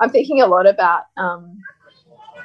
[0.00, 1.58] I'm thinking a lot about um,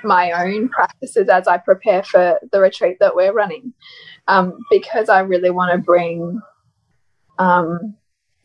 [0.04, 3.74] my own practices as I prepare for the retreat that we're running,
[4.28, 6.42] um, because I really want to bring
[7.38, 7.96] um,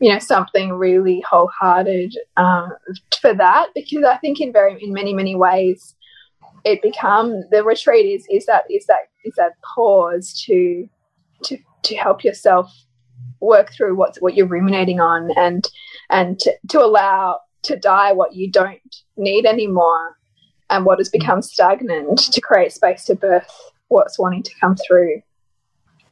[0.03, 2.73] you know something really wholehearted um,
[3.21, 5.95] for that because I think in very in many many ways
[6.65, 10.89] it become the retreat is is that is that is that pause to
[11.45, 12.69] to to help yourself
[13.39, 15.69] work through what's what you're ruminating on and
[16.09, 20.17] and to, to allow to die what you don't need anymore
[20.69, 25.21] and what has become stagnant to create space to birth what's wanting to come through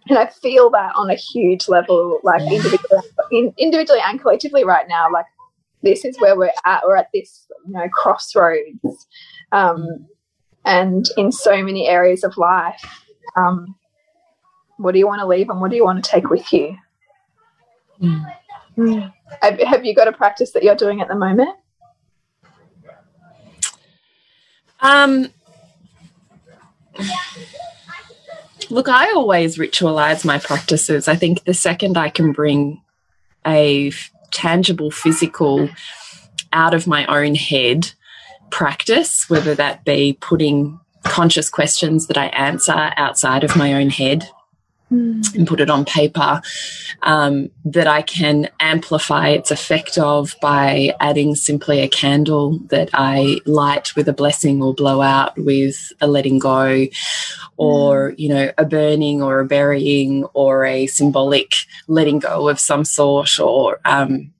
[0.09, 4.87] and I feel that on a huge level, like individually, in, individually and collectively right
[4.87, 5.07] now.
[5.11, 5.25] Like
[5.83, 6.83] this is where we're at.
[6.85, 9.07] We're at this, you know, crossroads,
[9.51, 10.05] um,
[10.65, 12.83] and in so many areas of life.
[13.35, 13.75] Um,
[14.77, 16.75] what do you want to leave, and what do you want to take with you?
[18.01, 18.35] Mm.
[18.77, 19.13] Mm.
[19.41, 21.55] Have, have you got a practice that you're doing at the moment?
[24.79, 25.29] Um,
[28.71, 31.07] look, I always ritualize my practices.
[31.07, 32.81] I think the second I can bring
[33.45, 33.91] a
[34.31, 35.69] tangible physical
[36.53, 37.91] out of my own head
[38.49, 44.29] practice, whether that be putting conscious questions that I answer outside of my own head
[44.91, 45.35] mm.
[45.35, 46.41] and put it on paper
[47.03, 53.39] um, that I can amplify its effect of by adding simply a candle that I
[53.45, 56.87] light with a blessing or blow out with a letting go
[57.57, 58.19] or, mm.
[58.19, 61.53] you know, a burning or a burying or a symbolic
[61.87, 64.33] letting go of some sort or, um,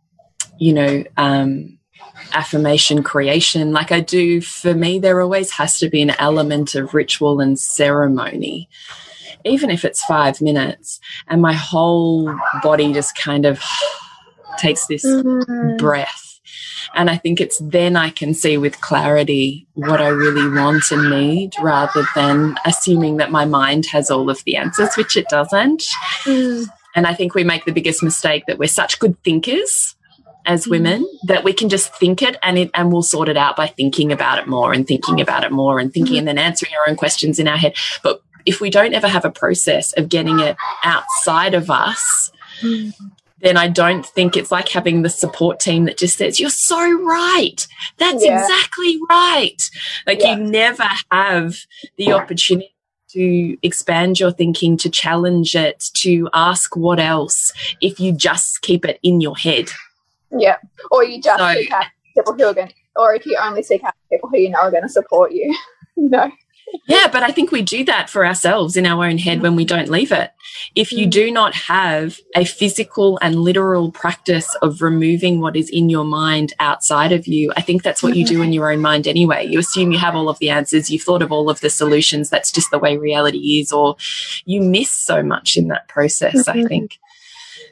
[0.57, 1.77] you know, um,
[2.33, 6.93] affirmation creation like i do for me there always has to be an element of
[6.93, 8.69] ritual and ceremony
[9.45, 13.61] even if it's five minutes, and my whole body just kind of
[14.57, 15.77] takes this mm.
[15.77, 16.39] breath.
[16.93, 21.09] And I think it's then I can see with clarity what I really want and
[21.09, 25.83] need rather than assuming that my mind has all of the answers, which it doesn't.
[26.23, 26.65] Mm.
[26.95, 29.95] And I think we make the biggest mistake that we're such good thinkers
[30.45, 30.71] as mm.
[30.71, 33.67] women that we can just think it and it and we'll sort it out by
[33.67, 36.19] thinking about it more and thinking about it more and thinking mm.
[36.19, 37.75] and then answering our own questions in our head.
[38.03, 42.93] But if we don't ever have a process of getting it outside of us, mm.
[43.39, 46.77] then I don't think it's like having the support team that just says, You're so
[47.03, 47.67] right.
[47.97, 48.41] That's yeah.
[48.41, 49.69] exactly right.
[50.07, 50.35] Like yeah.
[50.35, 51.57] you never have
[51.97, 52.73] the opportunity
[53.09, 57.51] to expand your thinking, to challenge it, to ask what else
[57.81, 59.69] if you just keep it in your head.
[60.31, 60.57] Yeah.
[60.91, 63.63] Or you just so, seek out people who are going to, or if you only
[63.63, 65.53] seek out people who you know are going to support you.
[65.97, 66.31] no
[66.87, 69.65] yeah, but I think we do that for ourselves in our own head when we
[69.65, 70.31] don't leave it.
[70.75, 71.11] If you mm.
[71.11, 76.53] do not have a physical and literal practice of removing what is in your mind
[76.59, 79.45] outside of you, I think that's what you do in your own mind anyway.
[79.47, 82.29] You assume you have all of the answers, you've thought of all of the solutions,
[82.29, 83.95] that's just the way reality is, or
[84.45, 86.67] you miss so much in that process, I mm-hmm.
[86.67, 86.99] think.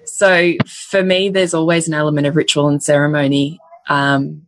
[0.05, 4.45] So for me, there's always an element of ritual and ceremony um,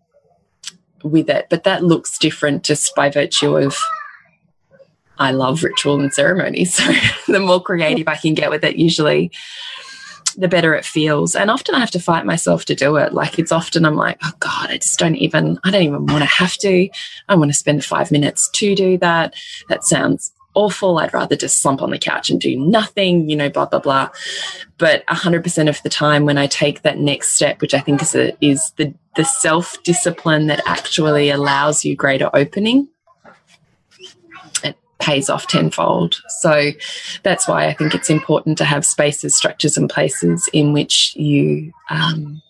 [1.04, 3.78] with it, but that looks different just by virtue of
[5.22, 6.66] I love ritual and ceremony.
[6.72, 6.84] So
[7.28, 9.32] the more creative I can get with it, usually
[10.38, 11.36] the better it feels.
[11.36, 13.14] And often I have to fight myself to do it.
[13.14, 16.20] Like it's often I'm like, oh God, I just don't even, I don't even want
[16.20, 16.90] to have to.
[17.30, 19.36] I want to spend five minutes to do that.
[19.70, 20.98] That sounds awful.
[20.98, 24.10] I'd rather just slump on the couch and do nothing, you know, blah, blah, blah.
[24.78, 28.16] But 100% of the time when I take that next step, which I think is,
[28.16, 32.88] a, is the, the self discipline that actually allows you greater opening
[35.02, 36.22] pays off tenfold.
[36.42, 36.72] So
[37.24, 41.72] that's why I think it's important to have spaces, structures, and places in which you
[41.90, 42.42] um,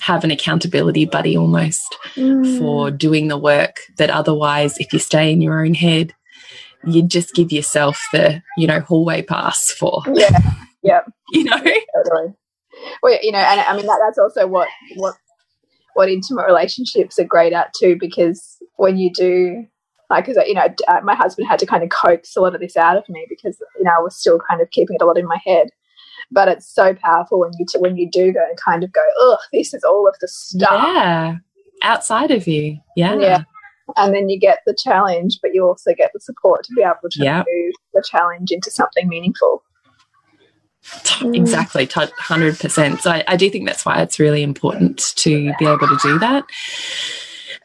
[0.00, 2.58] have an accountability buddy almost mm.
[2.58, 6.14] for doing the work that otherwise, if you stay in your own head,
[6.86, 10.02] you'd just give yourself the, you know, hallway pass for.
[10.14, 10.38] Yeah.
[10.82, 11.00] Yeah.
[11.32, 11.56] you know?
[11.56, 12.34] Totally.
[13.02, 15.16] Well, you know, and I mean, that, that's also what, what,
[15.94, 19.66] what intimate relationships are great at too, because when you do
[20.10, 22.60] like because you know uh, my husband had to kind of coax a lot of
[22.60, 25.06] this out of me because you know I was still kind of keeping it a
[25.06, 25.68] lot in my head.
[26.30, 29.38] But it's so powerful when you when you do go and kind of go, oh,
[29.52, 30.70] this is all of the stuff.
[30.72, 31.36] Yeah,
[31.82, 32.78] outside of you.
[32.96, 33.18] Yeah.
[33.18, 33.44] Yeah.
[33.96, 37.08] And then you get the challenge, but you also get the support to be able
[37.10, 37.46] to yep.
[37.50, 39.62] move the challenge into something meaningful.
[41.22, 43.00] Exactly, hundred percent.
[43.00, 46.18] So I, I do think that's why it's really important to be able to do
[46.18, 46.44] that.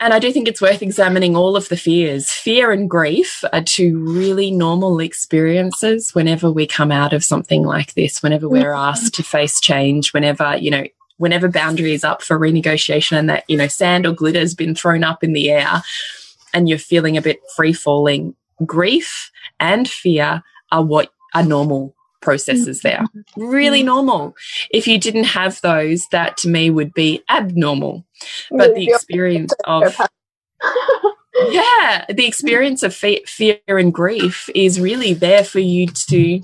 [0.03, 2.29] And I do think it's worth examining all of the fears.
[2.29, 7.93] Fear and grief are two really normal experiences whenever we come out of something like
[7.93, 8.89] this, whenever we're mm-hmm.
[8.89, 10.83] asked to face change, whenever, you know,
[11.19, 14.75] whenever boundary is up for renegotiation and that, you know, sand or glitter has been
[14.75, 15.81] thrown up in the air
[16.53, 18.35] and you're feeling a bit free falling,
[18.65, 19.31] grief
[19.61, 20.43] and fear
[20.73, 23.01] are what are normal processes there.
[23.15, 23.45] Mm-hmm.
[23.45, 23.87] Really mm-hmm.
[23.87, 24.35] normal.
[24.71, 28.05] If you didn't have those, that to me would be abnormal.
[28.49, 29.95] But the experience of
[31.49, 36.41] yeah, the experience of fear and grief is really there for you to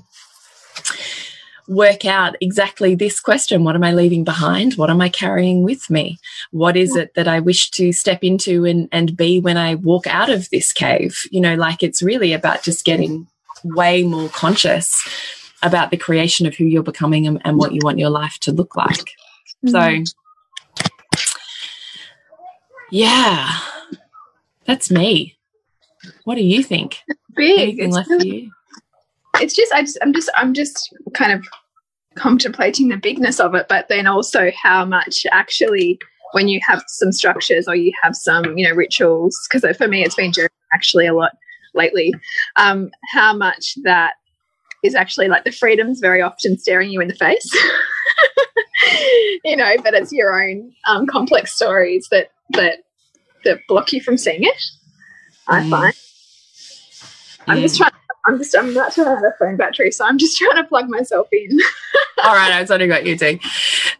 [1.68, 4.74] work out exactly this question What am I leaving behind?
[4.74, 6.18] What am I carrying with me?
[6.50, 10.06] What is it that I wish to step into and, and be when I walk
[10.06, 11.22] out of this cave?
[11.30, 13.28] You know, like it's really about just getting
[13.62, 15.00] way more conscious
[15.62, 18.52] about the creation of who you're becoming and, and what you want your life to
[18.52, 19.16] look like.
[19.62, 20.06] Mm -hmm.
[20.06, 20.14] So
[22.90, 23.48] Yeah.
[24.66, 25.36] That's me.
[26.24, 27.02] What do you think?
[27.34, 27.78] Big.
[27.78, 28.50] It's, really,
[29.40, 31.46] it's just I just I'm just I'm just kind of
[32.16, 35.98] contemplating the bigness of it, but then also how much actually
[36.32, 40.04] when you have some structures or you have some, you know, rituals, because for me
[40.04, 40.32] it's been
[40.72, 41.32] actually a lot
[41.74, 42.12] lately,
[42.56, 44.14] um, how much that
[44.82, 47.50] is actually like the freedom's very often staring you in the face.
[49.44, 52.78] you know, but it's your own um, complex stories that that
[53.44, 54.62] that block you from seeing it.
[55.46, 55.70] I mm.
[55.70, 55.94] find.
[57.46, 57.90] I'm just trying
[58.26, 60.64] I'm just I'm not trying to have a phone battery, so I'm just trying to
[60.64, 61.58] plug myself in.
[62.24, 63.40] All right, I was wondering what you're doing.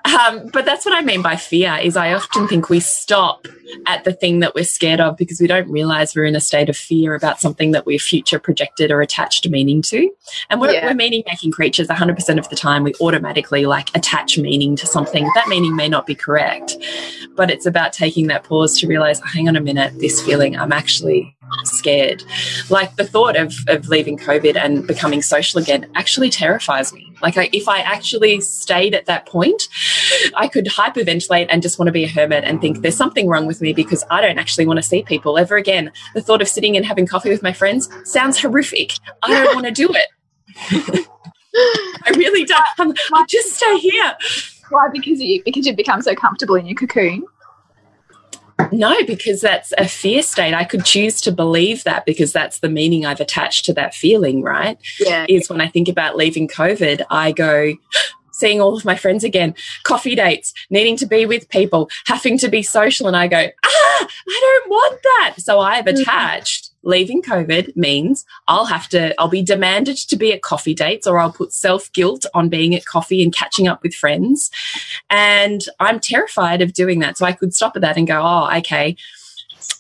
[0.05, 3.47] Um, but that's what I mean by fear is I often think we stop
[3.87, 6.69] at the thing that we're scared of because we don't realize we're in a state
[6.69, 10.11] of fear about something that we're future projected or attached meaning to.
[10.51, 10.87] And we're, yeah.
[10.87, 12.83] we're meaning making creatures 100% of the time.
[12.85, 15.29] We automatically like attach meaning to something.
[15.35, 16.77] That meaning may not be correct,
[17.37, 20.73] but it's about taking that pause to realize, hang on a minute, this feeling, I'm
[20.73, 22.23] actually scared.
[22.69, 27.13] Like the thought of, of leaving COVID and becoming social again actually terrifies me.
[27.23, 29.69] Like I, if I actually stayed at that point,
[30.35, 33.47] I could hyperventilate and just want to be a hermit and think there's something wrong
[33.47, 35.93] with me because I don't actually want to see people ever again.
[36.15, 38.93] The thought of sitting and having coffee with my friends sounds horrific.
[39.23, 41.07] I don't want to do it.
[41.55, 42.99] I really don't.
[43.13, 44.17] I'll just stay here.
[44.71, 44.89] Why?
[44.93, 47.25] Because you because you've become so comfortable in your cocoon.
[48.73, 50.55] No, because that's a fear state.
[50.55, 54.43] I could choose to believe that because that's the meaning I've attached to that feeling,
[54.43, 54.79] right?
[54.99, 55.27] Yeah.
[55.29, 57.75] Is when I think about leaving COVID, I go,
[58.33, 62.49] seeing all of my friends again, coffee dates, needing to be with people, having to
[62.49, 63.07] be social.
[63.07, 65.35] And I go, ah, I don't want that.
[65.39, 66.01] So I've mm-hmm.
[66.01, 71.07] attached leaving COVID means I'll have to, I'll be demanded to be at coffee dates
[71.07, 74.51] or I'll put self guilt on being at coffee and catching up with friends.
[75.09, 77.19] And I'm terrified of doing that.
[77.19, 78.97] So I could stop at that and go, oh, okay.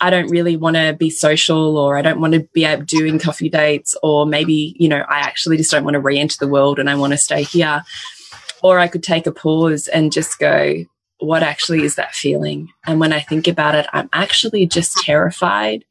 [0.02, 3.18] I don't really want to be social or I don't want to be out doing
[3.18, 6.78] coffee dates or maybe, you know, I actually just don't want to re-enter the world
[6.78, 7.82] and I want to stay here.
[8.62, 10.84] Or I could take a pause and just go,
[11.18, 12.70] what actually is that feeling?
[12.86, 15.84] And when I think about it, I'm actually just terrified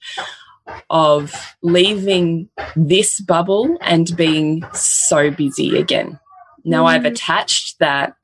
[0.89, 6.19] of leaving this bubble and being so busy again.
[6.63, 6.89] Now mm.
[6.89, 8.15] I've attached that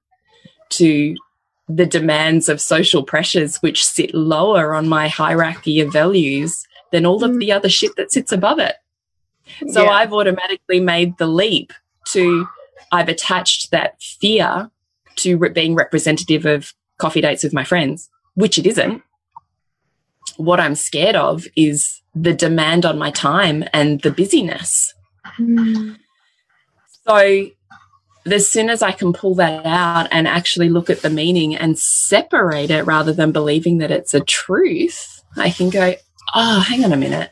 [0.71, 1.15] to
[1.67, 7.21] the demands of social pressures, which sit lower on my hierarchy of values than all
[7.21, 7.29] mm.
[7.29, 8.75] of the other shit that sits above it.
[9.71, 9.89] So yeah.
[9.89, 11.71] I've automatically made the leap
[12.09, 12.47] to,
[12.91, 14.69] I've attached that fear
[15.17, 19.01] to re being representative of coffee dates with my friends, which it isn't.
[20.37, 24.93] What I'm scared of is the demand on my time and the busyness.
[25.37, 25.97] Mm.
[27.07, 27.47] So,
[28.25, 31.77] as soon as I can pull that out and actually look at the meaning and
[31.77, 35.93] separate it rather than believing that it's a truth, I can go,
[36.33, 37.31] oh, hang on a minute.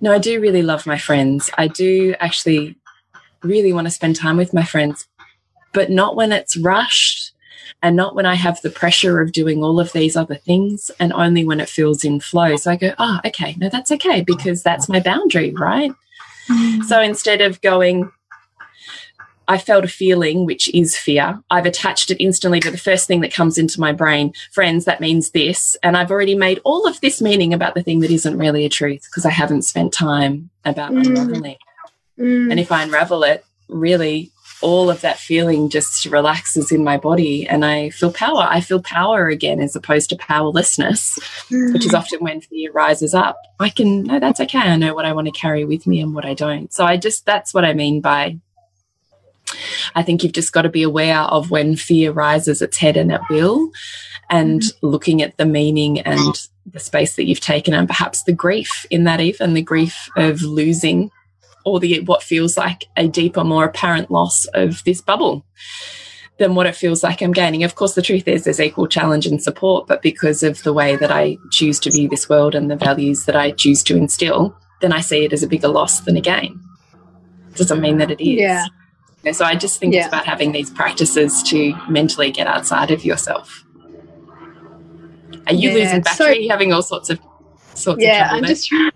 [0.00, 1.50] No, I do really love my friends.
[1.58, 2.76] I do actually
[3.42, 5.06] really want to spend time with my friends,
[5.72, 7.25] but not when it's rushed
[7.82, 11.12] and not when I have the pressure of doing all of these other things and
[11.12, 12.56] only when it feels in flow.
[12.56, 15.92] So I go, oh, okay, no, that's okay because that's my boundary, right?
[16.48, 16.84] Mm.
[16.84, 18.10] So instead of going,
[19.48, 21.40] I felt a feeling, which is fear.
[21.50, 24.32] I've attached it instantly to the first thing that comes into my brain.
[24.52, 25.76] Friends, that means this.
[25.82, 28.68] And I've already made all of this meaning about the thing that isn't really a
[28.70, 31.06] truth because I haven't spent time about mm.
[31.06, 31.56] unraveling.
[32.18, 32.50] Mm.
[32.50, 34.32] And if I unravel it, really,
[34.66, 38.48] all of that feeling just relaxes in my body and I feel power.
[38.50, 41.16] I feel power again as opposed to powerlessness,
[41.48, 41.72] mm.
[41.72, 41.98] which is mm.
[41.98, 43.40] often when fear rises up.
[43.60, 44.58] I can, no, that's okay.
[44.58, 46.72] I know what I want to carry with me and what I don't.
[46.72, 48.38] So I just, that's what I mean by,
[49.94, 53.12] I think you've just got to be aware of when fear rises its head and
[53.12, 53.70] it will,
[54.28, 54.72] and mm.
[54.82, 59.04] looking at the meaning and the space that you've taken and perhaps the grief in
[59.04, 61.12] that, even the grief of losing
[61.66, 65.44] or the what feels like a deeper, more apparent loss of this bubble
[66.38, 67.64] than what it feels like I'm gaining.
[67.64, 70.94] Of course, the truth is there's equal challenge and support, but because of the way
[70.96, 74.56] that I choose to view this world and the values that I choose to instill,
[74.80, 76.60] then I see it as a bigger loss than a gain.
[77.56, 78.38] Doesn't mean that it is.
[78.38, 79.32] Yeah.
[79.32, 80.00] so I just think yeah.
[80.00, 83.64] it's about having these practices to mentally get outside of yourself.
[85.48, 86.46] Are you yeah, losing battery?
[86.46, 87.18] So, having all sorts of
[87.74, 88.92] sorts yeah, of I'm just trying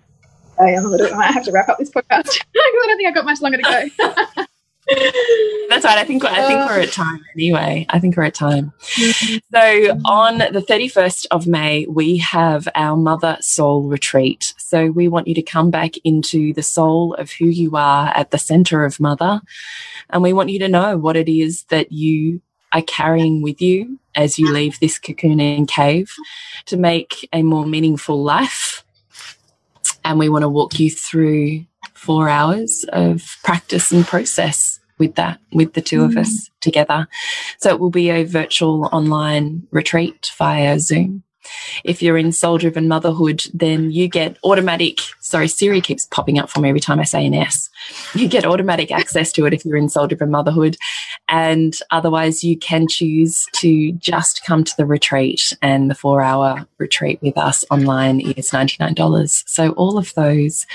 [0.60, 3.58] I have to wrap up this podcast because I don't think I've got much longer
[3.58, 4.44] to go.
[5.68, 5.98] That's right.
[5.98, 7.86] I think I think we're at time anyway.
[7.90, 8.72] I think we're at time.
[8.80, 14.52] So on the 31st of May, we have our Mother Soul Retreat.
[14.58, 18.32] So we want you to come back into the soul of who you are at
[18.32, 19.40] the center of Mother.
[20.08, 22.40] And we want you to know what it is that you
[22.72, 26.14] are carrying with you as you leave this cocooning cave
[26.66, 28.84] to make a more meaningful life.
[30.04, 35.40] And we want to walk you through four hours of practice and process with that,
[35.52, 36.04] with the 2 mm.
[36.04, 37.08] of us together.
[37.58, 41.24] So it will be a virtual online retreat via Zoom.
[41.84, 46.50] If you're in soul driven motherhood, then you get automatic, sorry, Siri keeps popping up
[46.50, 47.70] for me every time I say an S.
[48.14, 50.76] You get automatic access to it if you're in soul driven motherhood.
[51.28, 56.66] And otherwise, you can choose to just come to the retreat, and the four hour
[56.78, 59.48] retreat with us online is $99.
[59.48, 60.66] So, all of those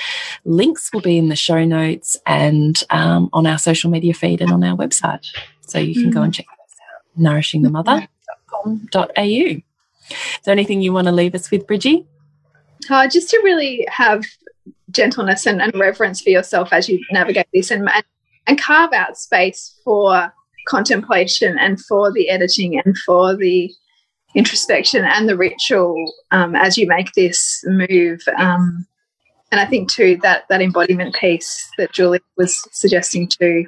[0.46, 4.52] links will be in the show notes and um, on our social media feed and
[4.52, 5.28] on our website.
[5.60, 7.02] So, you can go and check those out
[7.36, 9.65] nourishingthemother.com.au.
[10.10, 12.06] Is there anything you want to leave us with, Bridgie?
[12.90, 14.24] Uh, just to really have
[14.92, 17.90] gentleness and, and, reverence for yourself as you navigate this and,
[18.48, 20.32] and carve out space for
[20.68, 23.72] contemplation and for the editing and for the
[24.36, 28.22] introspection and the ritual um, as you make this move.
[28.38, 28.86] Um,
[29.52, 33.66] and I think too that that embodiment piece that Julie was suggesting too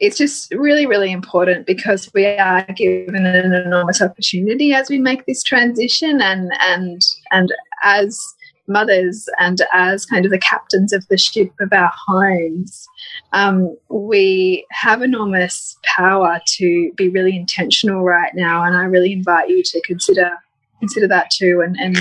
[0.00, 5.26] it's just really, really important because we are given an enormous opportunity as we make
[5.26, 8.20] this transition and and and as
[8.68, 12.86] mothers and as kind of the captains of the ship of our homes,
[13.32, 18.62] um, we have enormous power to be really intentional right now.
[18.62, 20.30] And I really invite you to consider
[20.78, 21.96] consider that too and and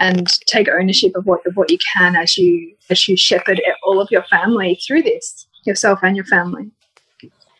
[0.00, 4.00] and take ownership of what of what you can as you as you shepherd all
[4.00, 6.70] of your family through this, yourself and your family.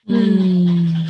[0.08, 1.06] Mm.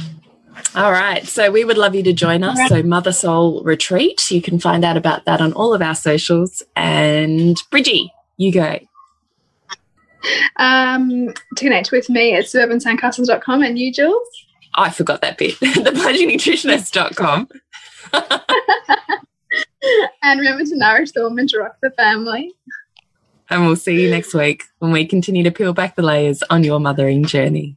[0.75, 1.27] All right.
[1.27, 2.59] So we would love you to join us.
[2.69, 4.31] So Mother Soul Retreat.
[4.31, 6.63] You can find out about that on all of our socials.
[6.75, 8.79] And Bridgie, you go.
[10.57, 14.29] Um, to connect with me at suburbansandcastles.com and you, Jules?
[14.77, 15.55] Oh, I forgot that bit.
[15.61, 17.49] thepleasurenutritionist.com.
[20.23, 22.53] and remember to nourish the woman to rock the family.
[23.49, 26.65] And we'll see you next week when we continue to peel back the layers on
[26.65, 27.77] your mothering journey.